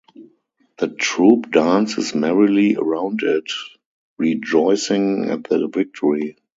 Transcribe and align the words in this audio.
The 0.79 0.87
troop 0.87 1.51
dances 1.51 2.15
merrily 2.15 2.75
around 2.75 3.21
it, 3.21 3.51
rejoicing 4.17 5.29
at 5.29 5.43
the 5.43 5.67
victory. 5.67 6.37